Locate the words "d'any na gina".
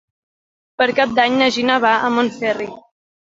1.19-1.77